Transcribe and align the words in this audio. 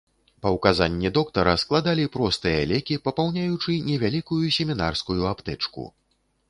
Па 0.43 0.51
ўказанні 0.53 1.11
доктара, 1.17 1.53
складалі 1.63 2.07
простыя 2.15 2.65
лекі, 2.73 2.99
папаўняючы 3.07 3.79
невялікую 3.93 4.43
семінарскую 4.59 5.21
аптэчку. 5.37 5.91